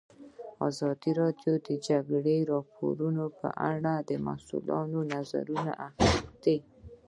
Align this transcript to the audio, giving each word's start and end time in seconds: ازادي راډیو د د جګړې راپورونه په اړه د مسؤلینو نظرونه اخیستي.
ازادي 0.67 1.11
راډیو 1.21 1.53
د 1.59 1.63
د 1.67 1.69
جګړې 1.87 2.37
راپورونه 2.51 3.23
په 3.39 3.49
اړه 3.71 3.93
د 4.09 4.11
مسؤلینو 4.27 4.99
نظرونه 5.13 5.71
اخیستي. 5.87 6.57